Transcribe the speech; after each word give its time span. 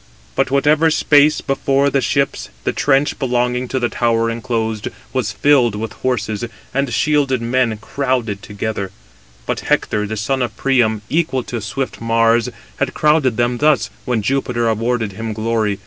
But 0.35 0.49
whatever 0.49 0.89
space 0.89 1.41
before 1.41 1.91
the 1.91 2.01
ships 2.01 2.49
the 2.63 2.73
trench 2.73 3.19
belonging 3.19 3.67
to 3.67 3.77
the 3.79 3.87
tower 3.87 4.31
enclosed, 4.31 4.87
was 5.13 5.31
filled 5.31 5.75
with 5.75 5.93
horses 5.93 6.43
and 6.73 6.91
shielded 6.91 7.39
men 7.39 7.77
crowded 7.77 8.41
together. 8.41 8.87
271 9.45 9.45
But 9.45 9.59
Hector, 9.69 10.07
the 10.07 10.17
son 10.17 10.41
of 10.41 10.57
Priam, 10.57 11.03
equal 11.07 11.43
to 11.43 11.61
swift 11.61 12.01
Mars, 12.01 12.49
had 12.77 12.95
crowded 12.95 13.37
them 13.37 13.59
thus, 13.59 13.91
when 14.05 14.23
Jupiter 14.23 14.67
awarded 14.67 15.11
him 15.11 15.33
glory. 15.33 15.77